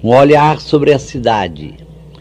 Um 0.00 0.10
olhar 0.10 0.60
sobre 0.60 0.92
a 0.92 0.98
cidade. 0.98 1.74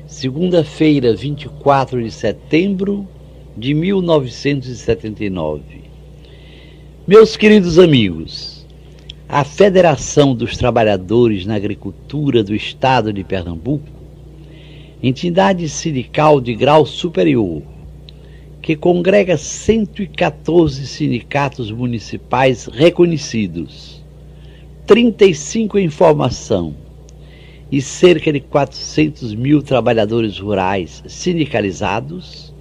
Segunda-feira, 0.07 1.15
24 1.15 2.01
de 2.01 2.09
setembro 2.09 3.07
de 3.55 3.75
1979. 3.75 5.61
Meus 7.07 7.37
queridos 7.37 7.77
amigos, 7.77 8.65
a 9.29 9.43
Federação 9.43 10.33
dos 10.33 10.57
Trabalhadores 10.57 11.45
na 11.45 11.53
Agricultura 11.53 12.43
do 12.43 12.55
Estado 12.55 13.13
de 13.13 13.23
Pernambuco, 13.23 13.85
entidade 15.03 15.69
sindical 15.69 16.41
de 16.41 16.55
grau 16.55 16.83
superior, 16.83 17.61
que 18.59 18.75
congrega 18.75 19.37
114 19.37 20.87
sindicatos 20.87 21.69
municipais 21.71 22.65
reconhecidos, 22.65 24.03
35 24.87 25.77
em 25.77 25.91
formação, 25.91 26.86
e 27.71 27.81
cerca 27.81 28.31
de 28.31 28.39
400 28.39 29.33
mil 29.33 29.61
trabalhadores 29.61 30.39
rurais 30.39 31.03
sindicalizados, 31.07 32.53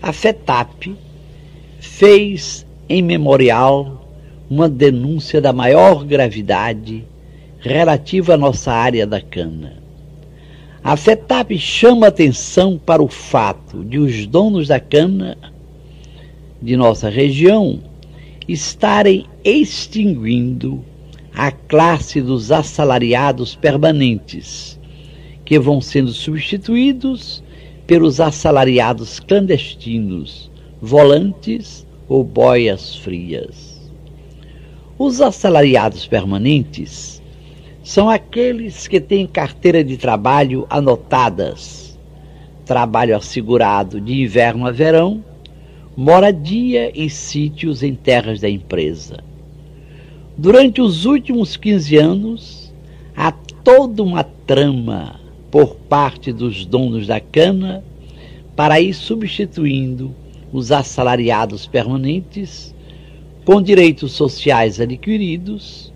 a 0.00 0.12
FETAP 0.12 0.96
fez 1.78 2.66
em 2.88 3.02
memorial 3.02 4.08
uma 4.50 4.68
denúncia 4.68 5.40
da 5.40 5.52
maior 5.52 6.04
gravidade 6.04 7.04
relativa 7.60 8.34
à 8.34 8.36
nossa 8.36 8.72
área 8.72 9.06
da 9.06 9.20
cana. 9.20 9.80
A 10.82 10.96
FETAP 10.96 11.56
chama 11.58 12.08
atenção 12.08 12.76
para 12.76 13.02
o 13.02 13.08
fato 13.08 13.84
de 13.84 13.98
os 13.98 14.26
donos 14.26 14.66
da 14.66 14.80
cana 14.80 15.38
de 16.60 16.76
nossa 16.76 17.08
região 17.08 17.80
estarem 18.48 19.26
extinguindo 19.44 20.84
a 21.34 21.50
classe 21.50 22.20
dos 22.20 22.52
assalariados 22.52 23.54
permanentes, 23.54 24.78
que 25.44 25.58
vão 25.58 25.80
sendo 25.80 26.12
substituídos 26.12 27.42
pelos 27.86 28.20
assalariados 28.20 29.18
clandestinos, 29.18 30.50
volantes 30.80 31.86
ou 32.06 32.22
boias 32.22 32.96
frias. 32.96 33.80
Os 34.98 35.20
assalariados 35.20 36.06
permanentes 36.06 37.22
são 37.82 38.10
aqueles 38.10 38.86
que 38.86 39.00
têm 39.00 39.26
carteira 39.26 39.82
de 39.82 39.96
trabalho 39.96 40.66
anotadas, 40.68 41.98
trabalho 42.66 43.16
assegurado 43.16 44.00
de 44.00 44.22
inverno 44.22 44.66
a 44.66 44.70
verão, 44.70 45.24
moradia 45.96 46.92
e 46.94 47.08
sítios 47.08 47.82
em 47.82 47.94
terras 47.94 48.40
da 48.40 48.48
empresa 48.48 49.31
Durante 50.36 50.80
os 50.80 51.04
últimos 51.04 51.58
15 51.58 51.96
anos, 51.98 52.72
há 53.14 53.30
toda 53.30 54.02
uma 54.02 54.24
trama 54.24 55.20
por 55.50 55.76
parte 55.76 56.32
dos 56.32 56.64
donos 56.64 57.06
da 57.06 57.20
cana 57.20 57.84
para 58.56 58.80
ir 58.80 58.94
substituindo 58.94 60.14
os 60.50 60.72
assalariados 60.72 61.66
permanentes 61.66 62.74
com 63.44 63.60
direitos 63.60 64.12
sociais 64.12 64.80
adquiridos 64.80 65.92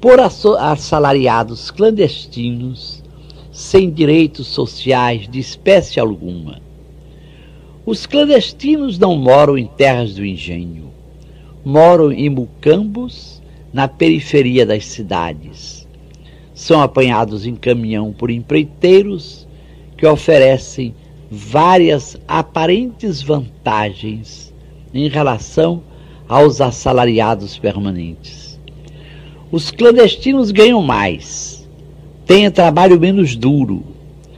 por 0.00 0.18
assalariados 0.18 1.70
clandestinos 1.70 3.04
sem 3.52 3.90
direitos 3.90 4.46
sociais 4.46 5.28
de 5.28 5.38
espécie 5.38 6.00
alguma. 6.00 6.62
Os 7.84 8.06
clandestinos 8.06 8.98
não 8.98 9.14
moram 9.14 9.58
em 9.58 9.66
terras 9.66 10.14
do 10.14 10.24
engenho, 10.24 10.90
moram 11.62 12.10
em 12.10 12.30
mucambos 12.30 13.37
na 13.72 13.88
periferia 13.88 14.64
das 14.64 14.86
cidades. 14.86 15.86
São 16.54 16.80
apanhados 16.80 17.46
em 17.46 17.54
caminhão 17.54 18.12
por 18.12 18.30
empreiteiros 18.30 19.46
que 19.96 20.06
oferecem 20.06 20.94
várias 21.30 22.16
aparentes 22.26 23.22
vantagens 23.22 24.52
em 24.94 25.08
relação 25.08 25.82
aos 26.28 26.60
assalariados 26.60 27.58
permanentes. 27.58 28.58
Os 29.50 29.70
clandestinos 29.70 30.50
ganham 30.50 30.82
mais, 30.82 31.68
têm 32.26 32.50
trabalho 32.50 33.00
menos 33.00 33.34
duro, 33.34 33.82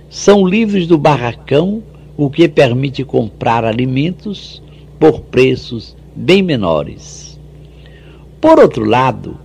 são 0.08 0.46
livres 0.46 0.86
do 0.86 0.98
barracão, 0.98 1.82
o 2.16 2.28
que 2.28 2.48
permite 2.48 3.04
comprar 3.04 3.64
alimentos 3.64 4.62
por 4.98 5.20
preços 5.20 5.96
bem 6.14 6.42
menores. 6.42 7.29
Por 8.40 8.58
outro 8.58 8.86
lado, 8.86 9.38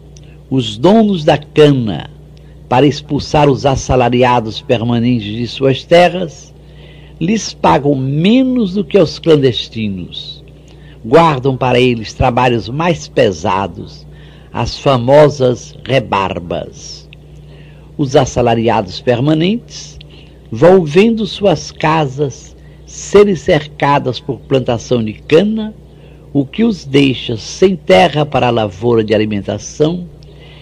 os 0.50 0.78
donos 0.78 1.25
da 1.25 1.38
cana, 1.38 2.09
para 2.69 2.88
expulsar 2.88 3.50
os 3.50 3.66
assalariados 3.66 4.61
permanentes 4.61 5.35
de 5.35 5.45
suas 5.47 5.83
terras, 5.83 6.53
lhes 7.19 7.53
pagam 7.53 7.94
menos 7.94 8.75
do 8.75 8.85
que 8.85 8.97
aos 8.97 9.19
clandestinos. 9.19 10.41
Guardam 11.05 11.57
para 11.57 11.78
eles 11.78 12.13
trabalhos 12.13 12.69
mais 12.69 13.05
pesados, 13.05 14.07
as 14.53 14.79
famosas 14.79 15.78
rebarbas. 15.84 17.09
Os 17.97 18.16
assalariados 18.16 19.01
permanentes 19.01 20.00
vão 20.50 20.85
vendo 20.85 21.25
suas 21.25 21.69
casas 21.69 22.55
serem 22.85 23.35
cercadas 23.35 24.22
por 24.22 24.39
plantação 24.39 25.03
de 25.03 25.13
cana 25.13 25.73
o 26.35 26.46
que 26.46 26.66
os 26.66 26.84
deixa 26.84 27.38
sem 27.38 27.78
terra 27.78 28.25
para 28.25 28.47
a 28.47 28.51
lavoura 28.51 29.06
de 29.06 29.16
alimentação 29.16 30.06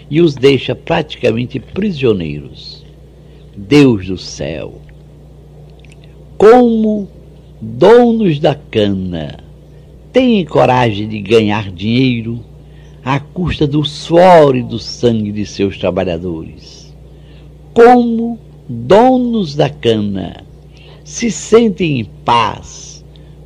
e 0.08 0.22
os 0.22 0.36
deixa 0.36 0.76
praticamente 0.76 1.60
prisioneiros. 1.60 2.86
Deus 3.58 4.06
do 4.06 4.16
céu, 4.16 4.80
como 6.38 7.10
donos 7.60 8.40
da 8.40 8.54
cana 8.54 9.40
têm 10.12 10.46
coragem 10.46 11.10
de 11.10 11.20
ganhar 11.20 11.72
dinheiro 11.72 12.46
à 13.04 13.20
custa 13.20 13.66
do 13.66 13.84
suor 13.84 14.56
e 14.56 14.62
do 14.62 14.78
sangue 14.78 15.32
de 15.32 15.44
seus 15.44 15.76
trabalhadores? 15.80 16.94
Como 17.74 18.38
donos 18.70 19.56
da 19.56 19.72
cana 19.72 20.44
se 21.04 21.32
sentem 21.32 22.00
em 22.00 22.06
paz 22.24 22.93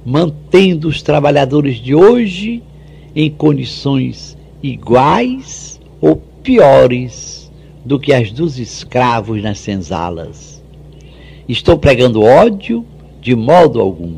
mantendo 0.10 0.88
os 0.88 1.02
trabalhadores 1.02 1.76
de 1.80 1.94
hoje 1.94 2.64
em 3.14 3.30
condições 3.30 4.38
iguais 4.64 5.82
ou 6.00 6.16
piores 6.42 7.52
do 7.84 8.00
que 8.00 8.14
as 8.14 8.32
dos 8.32 8.58
escravos 8.58 9.44
nas 9.44 9.60
senzalas. 9.60 10.64
Estou 11.46 11.78
pregando 11.78 12.24
ódio 12.24 12.86
de 13.20 13.36
modo 13.36 13.82
algum. 13.82 14.16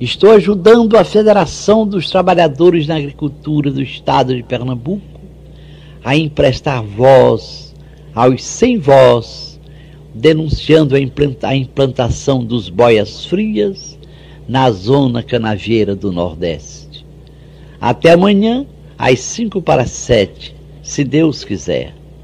Estou 0.00 0.32
ajudando 0.32 0.96
a 0.96 1.04
Federação 1.04 1.86
dos 1.86 2.10
Trabalhadores 2.10 2.88
na 2.88 2.96
Agricultura 2.96 3.70
do 3.70 3.80
Estado 3.80 4.34
de 4.34 4.42
Pernambuco 4.42 5.20
a 6.02 6.16
emprestar 6.16 6.82
voz 6.82 7.72
aos 8.12 8.42
sem 8.42 8.76
voz, 8.76 9.60
denunciando 10.12 10.96
a 10.96 11.54
implantação 11.54 12.44
dos 12.44 12.68
boias 12.68 13.24
frias 13.24 13.95
na 14.48 14.70
zona 14.70 15.22
canavieira 15.22 15.96
do 15.96 16.12
Nordeste. 16.12 17.04
Até 17.80 18.12
amanhã, 18.12 18.66
às 18.96 19.20
cinco 19.20 19.60
para 19.60 19.86
sete, 19.86 20.54
se 20.82 21.02
Deus 21.02 21.42
quiser. 21.42 21.95